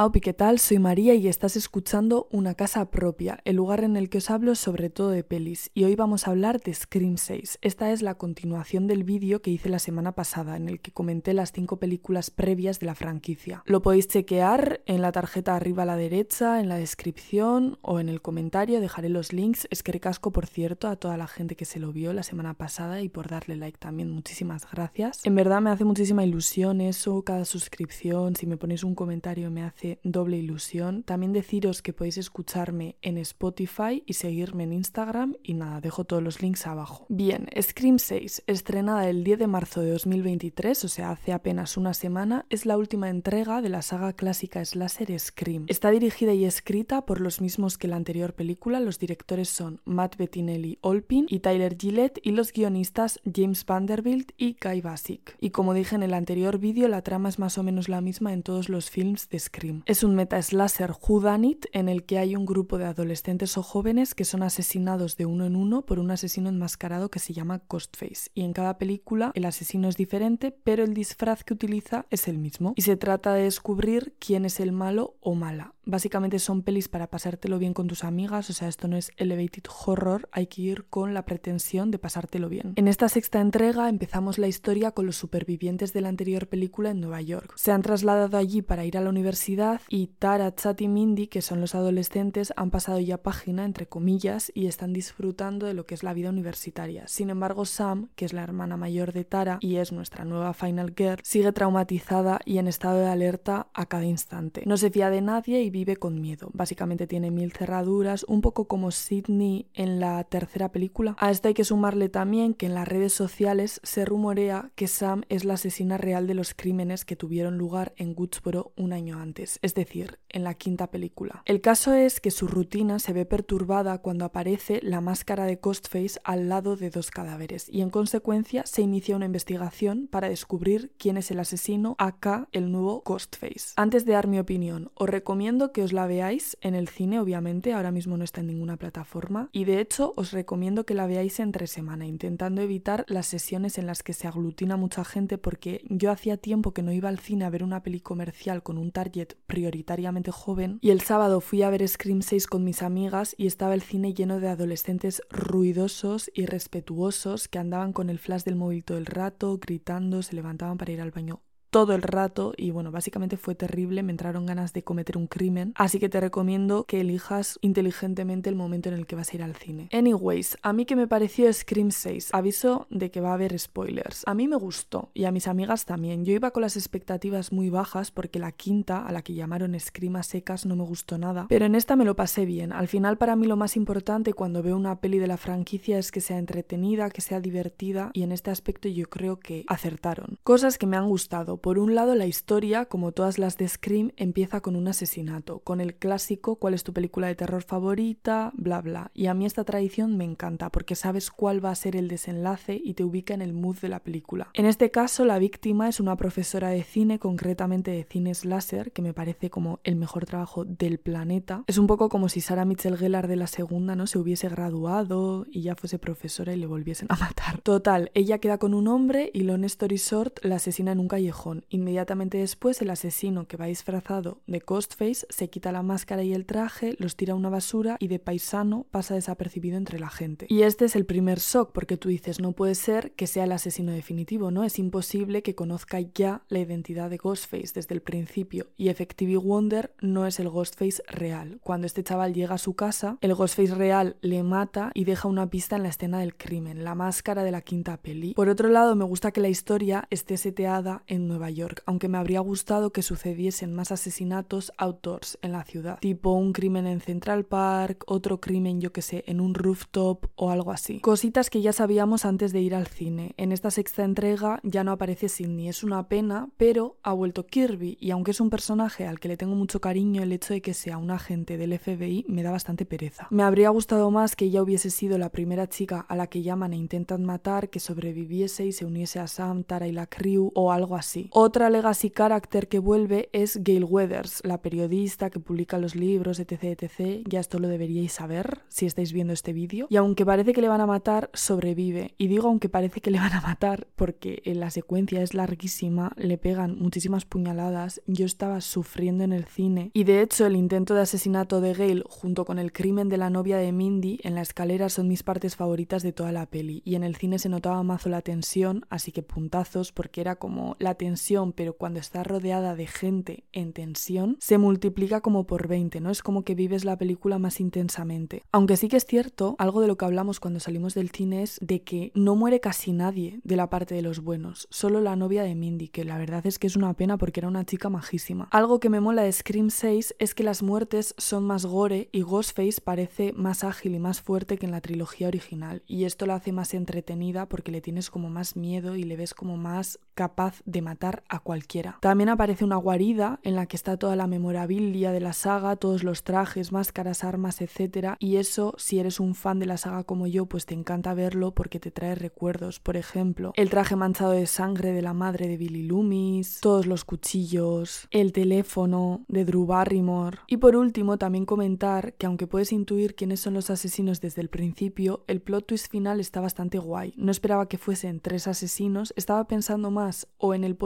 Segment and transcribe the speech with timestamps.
[0.00, 0.60] Aupi, ¿qué tal?
[0.60, 4.54] Soy María y estás escuchando Una Casa Propia, el lugar en el que os hablo
[4.54, 5.72] sobre todo de pelis.
[5.74, 7.58] Y hoy vamos a hablar de Scream 6.
[7.62, 11.34] Esta es la continuación del vídeo que hice la semana pasada, en el que comenté
[11.34, 13.64] las cinco películas previas de la franquicia.
[13.66, 18.08] Lo podéis chequear en la tarjeta arriba a la derecha, en la descripción o en
[18.08, 18.80] el comentario.
[18.80, 19.66] Dejaré los links.
[19.72, 22.54] Es que recasco, por cierto, a toda la gente que se lo vio la semana
[22.54, 24.12] pasada y por darle like también.
[24.12, 25.26] Muchísimas gracias.
[25.26, 28.36] En verdad me hace muchísima ilusión eso, cada suscripción.
[28.36, 31.02] Si me ponéis un comentario me hace doble ilusión.
[31.02, 36.22] También deciros que podéis escucharme en Spotify y seguirme en Instagram y nada, dejo todos
[36.22, 37.06] los links abajo.
[37.08, 41.94] Bien, Scream 6, estrenada el 10 de marzo de 2023, o sea, hace apenas una
[41.94, 45.64] semana, es la última entrega de la saga clásica slasher Scream.
[45.68, 50.16] Está dirigida y escrita por los mismos que la anterior película, los directores son Matt
[50.16, 55.36] Bettinelli Olpin y Tyler Gillette y los guionistas James Vanderbilt y Guy Basic.
[55.40, 58.32] Y como dije en el anterior vídeo, la trama es más o menos la misma
[58.32, 59.77] en todos los films de Scream.
[59.86, 64.24] Es un meta-slasher whodunit en el que hay un grupo de adolescentes o jóvenes que
[64.24, 68.30] son asesinados de uno en uno por un asesino enmascarado que se llama Ghostface.
[68.34, 72.38] Y en cada película el asesino es diferente, pero el disfraz que utiliza es el
[72.38, 72.72] mismo.
[72.76, 75.74] Y se trata de descubrir quién es el malo o mala.
[75.88, 79.62] Básicamente son pelis para pasártelo bien con tus amigas, o sea, esto no es elevated
[79.86, 82.74] horror, hay que ir con la pretensión de pasártelo bien.
[82.76, 87.00] En esta sexta entrega empezamos la historia con los supervivientes de la anterior película en
[87.00, 87.54] Nueva York.
[87.56, 91.40] Se han trasladado allí para ir a la universidad y Tara, Chat y Mindy, que
[91.40, 95.94] son los adolescentes, han pasado ya página, entre comillas, y están disfrutando de lo que
[95.94, 97.08] es la vida universitaria.
[97.08, 100.92] Sin embargo, Sam, que es la hermana mayor de Tara y es nuestra nueva Final
[100.94, 104.64] Girl, sigue traumatizada y en estado de alerta a cada instante.
[104.66, 106.50] No se fía de nadie y vive con miedo.
[106.54, 111.14] Básicamente tiene mil cerraduras, un poco como Sidney en la tercera película.
[111.20, 115.22] A esto hay que sumarle también que en las redes sociales se rumorea que Sam
[115.28, 119.60] es la asesina real de los crímenes que tuvieron lugar en Woodsboro un año antes,
[119.62, 121.42] es decir, en la quinta película.
[121.44, 126.18] El caso es que su rutina se ve perturbada cuando aparece la máscara de Ghostface
[126.24, 131.16] al lado de dos cadáveres y en consecuencia se inicia una investigación para descubrir quién
[131.16, 133.74] es el asesino, acá el nuevo Ghostface.
[133.76, 137.72] Antes de dar mi opinión, os recomiendo que os la veáis en el cine, obviamente,
[137.72, 141.40] ahora mismo no está en ninguna plataforma, y de hecho os recomiendo que la veáis
[141.40, 146.10] entre semana, intentando evitar las sesiones en las que se aglutina mucha gente, porque yo
[146.10, 149.34] hacía tiempo que no iba al cine a ver una peli comercial con un target
[149.46, 153.74] prioritariamente joven, y el sábado fui a ver Scream 6 con mis amigas y estaba
[153.74, 158.84] el cine lleno de adolescentes ruidosos y respetuosos que andaban con el flash del móvil
[158.84, 161.40] todo el rato, gritando, se levantaban para ir al baño
[161.70, 165.72] todo el rato y bueno, básicamente fue terrible, me entraron ganas de cometer un crimen,
[165.76, 169.42] así que te recomiendo que elijas inteligentemente el momento en el que vas a ir
[169.42, 169.88] al cine.
[169.92, 174.22] Anyways, a mí que me pareció Scream 6, aviso de que va a haber spoilers.
[174.26, 176.24] A mí me gustó y a mis amigas también.
[176.24, 180.16] Yo iba con las expectativas muy bajas porque la quinta, a la que llamaron Scream
[180.16, 182.72] a secas, no me gustó nada, pero en esta me lo pasé bien.
[182.72, 186.10] Al final para mí lo más importante cuando veo una peli de la franquicia es
[186.10, 190.38] que sea entretenida, que sea divertida y en este aspecto yo creo que acertaron.
[190.42, 194.12] Cosas que me han gustado por un lado, la historia, como todas las de Scream,
[194.16, 198.80] empieza con un asesinato, con el clásico cuál es tu película de terror favorita, bla
[198.80, 199.10] bla.
[199.14, 202.80] Y a mí esta tradición me encanta porque sabes cuál va a ser el desenlace
[202.82, 204.50] y te ubica en el mood de la película.
[204.54, 209.02] En este caso, la víctima es una profesora de cine, concretamente de cine slasher, que
[209.02, 211.64] me parece como el mejor trabajo del planeta.
[211.66, 215.46] Es un poco como si Sarah Mitchell Gellar de la segunda no se hubiese graduado
[215.50, 217.60] y ya fuese profesora y le volviesen a matar.
[217.62, 221.47] Total, ella queda con un hombre y Lone Story Short la asesina en un callejón
[221.68, 226.46] Inmediatamente después, el asesino, que va disfrazado de Ghostface, se quita la máscara y el
[226.46, 230.46] traje, los tira a una basura y de paisano pasa desapercibido entre la gente.
[230.48, 233.52] Y este es el primer shock, porque tú dices, no puede ser que sea el
[233.52, 234.64] asesino definitivo, ¿no?
[234.64, 238.66] Es imposible que conozca ya la identidad de Ghostface desde el principio.
[238.76, 241.60] Y Effective Wonder no es el Ghostface real.
[241.62, 245.48] Cuando este chaval llega a su casa, el Ghostface real le mata y deja una
[245.50, 248.34] pista en la escena del crimen, la máscara de la quinta peli.
[248.34, 252.40] Por otro lado, me gusta que la historia esté seteada en York, aunque me habría
[252.40, 258.04] gustado que sucediesen más asesinatos outdoors en la ciudad, tipo un crimen en Central Park,
[258.06, 261.00] otro crimen yo que sé, en un rooftop o algo así.
[261.00, 263.34] Cositas que ya sabíamos antes de ir al cine.
[263.36, 267.96] En esta sexta entrega ya no aparece Sidney, es una pena, pero ha vuelto Kirby
[268.00, 270.74] y aunque es un personaje al que le tengo mucho cariño, el hecho de que
[270.74, 273.28] sea un agente del FBI me da bastante pereza.
[273.30, 276.72] Me habría gustado más que ella hubiese sido la primera chica a la que llaman
[276.72, 280.72] e intentan matar, que sobreviviese y se uniese a Sam, Tara y la crew o
[280.72, 281.27] algo así.
[281.30, 286.64] Otra legacy character que vuelve es Gail Weathers, la periodista que publica los libros, etc,
[286.64, 287.22] etc.
[287.28, 289.86] Ya esto lo deberíais saber si estáis viendo este vídeo.
[289.90, 292.14] Y aunque parece que le van a matar, sobrevive.
[292.18, 296.38] Y digo aunque parece que le van a matar porque la secuencia es larguísima, le
[296.38, 298.00] pegan muchísimas puñaladas.
[298.06, 299.90] Yo estaba sufriendo en el cine.
[299.94, 303.30] Y de hecho el intento de asesinato de Gail junto con el crimen de la
[303.30, 306.82] novia de Mindy en la escalera son mis partes favoritas de toda la peli.
[306.84, 310.76] Y en el cine se notaba mazo la tensión, así que puntazos porque era como
[310.78, 311.17] la tensión,
[311.54, 316.10] pero cuando está rodeada de gente en tensión, se multiplica como por 20, ¿no?
[316.10, 318.42] Es como que vives la película más intensamente.
[318.52, 321.58] Aunque sí que es cierto, algo de lo que hablamos cuando salimos del cine es
[321.60, 325.42] de que no muere casi nadie de la parte de los buenos, solo la novia
[325.42, 328.48] de Mindy, que la verdad es que es una pena porque era una chica majísima.
[328.50, 332.22] Algo que me mola de Scream 6 es que las muertes son más gore y
[332.22, 336.36] Ghostface parece más ágil y más fuerte que en la trilogía original, y esto la
[336.36, 340.62] hace más entretenida porque le tienes como más miedo y le ves como más capaz
[340.64, 341.98] de matar a cualquiera.
[342.00, 346.04] También aparece una guarida en la que está toda la memorabilia de la saga, todos
[346.04, 348.16] los trajes, máscaras, armas, etc.
[348.18, 351.52] Y eso, si eres un fan de la saga como yo, pues te encanta verlo
[351.52, 352.80] porque te trae recuerdos.
[352.80, 357.04] Por ejemplo, el traje manchado de sangre de la madre de Billy Loomis, todos los
[357.04, 360.38] cuchillos, el teléfono de Drew Barrymore.
[360.46, 364.48] Y por último, también comentar que aunque puedes intuir quiénes son los asesinos desde el
[364.48, 367.14] principio, el plot twist final está bastante guay.
[367.16, 370.76] No esperaba que fuesen tres asesinos, estaba pensando más o en el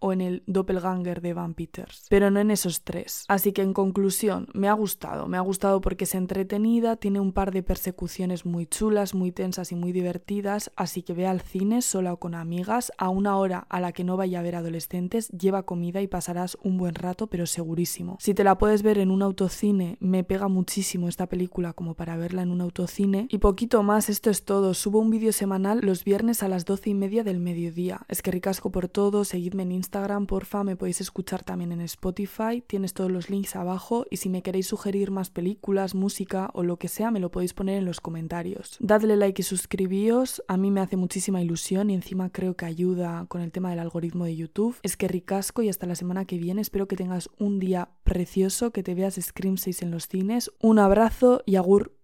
[0.00, 3.24] o en el doppelganger de Van Peters, pero no en esos tres.
[3.28, 7.32] Así que en conclusión, me ha gustado, me ha gustado porque es entretenida, tiene un
[7.32, 11.82] par de persecuciones muy chulas, muy tensas y muy divertidas, así que ve al cine
[11.82, 15.28] sola o con amigas a una hora a la que no vaya a ver adolescentes,
[15.28, 18.16] lleva comida y pasarás un buen rato, pero segurísimo.
[18.20, 22.16] Si te la puedes ver en un autocine, me pega muchísimo esta película como para
[22.16, 23.26] verla en un autocine.
[23.30, 24.74] Y poquito más, esto es todo.
[24.74, 28.00] Subo un vídeo semanal los viernes a las doce y media del mediodía.
[28.08, 28.88] Es que casco por
[29.24, 34.06] seguidme en Instagram, porfa, me podéis escuchar también en Spotify, tienes todos los links abajo
[34.10, 37.54] y si me queréis sugerir más películas, música o lo que sea, me lo podéis
[37.54, 38.76] poner en los comentarios.
[38.80, 43.26] Dadle like y suscribíos, a mí me hace muchísima ilusión y encima creo que ayuda
[43.28, 44.76] con el tema del algoritmo de YouTube.
[44.82, 48.70] Es que ricasco y hasta la semana que viene, espero que tengas un día precioso,
[48.70, 50.50] que te veas Scream 6 en los cines.
[50.60, 51.96] Un abrazo y agur